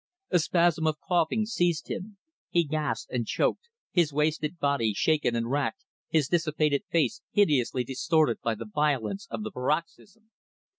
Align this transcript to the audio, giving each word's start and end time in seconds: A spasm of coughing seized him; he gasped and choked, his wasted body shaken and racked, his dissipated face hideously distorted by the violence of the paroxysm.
A 0.31 0.39
spasm 0.39 0.87
of 0.87 0.97
coughing 0.99 1.45
seized 1.45 1.87
him; 1.87 2.17
he 2.49 2.63
gasped 2.63 3.11
and 3.11 3.27
choked, 3.27 3.69
his 3.91 4.11
wasted 4.11 4.57
body 4.57 4.93
shaken 4.95 5.35
and 5.35 5.47
racked, 5.51 5.85
his 6.09 6.27
dissipated 6.27 6.81
face 6.89 7.21
hideously 7.33 7.83
distorted 7.83 8.41
by 8.41 8.55
the 8.55 8.65
violence 8.65 9.27
of 9.29 9.43
the 9.43 9.51
paroxysm. 9.51 10.31